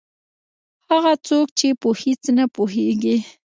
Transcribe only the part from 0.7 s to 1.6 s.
هغه څوک